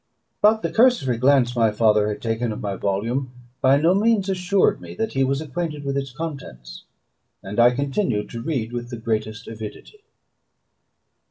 But 0.41 0.63
the 0.63 0.71
cursory 0.71 1.19
glance 1.19 1.55
my 1.55 1.69
father 1.69 2.09
had 2.09 2.23
taken 2.23 2.51
of 2.51 2.59
my 2.59 2.75
volume 2.75 3.31
by 3.61 3.77
no 3.77 3.93
means 3.93 4.29
assured 4.29 4.81
me 4.81 4.95
that 4.95 5.13
he 5.13 5.23
was 5.23 5.41
acquainted 5.41 5.83
with 5.83 5.95
its 5.95 6.11
contents; 6.11 6.85
and 7.43 7.59
I 7.59 7.75
continued 7.75 8.27
to 8.31 8.41
read 8.41 8.73
with 8.73 8.89
the 8.89 8.97
greatest 8.97 9.47
avidity. 9.47 10.01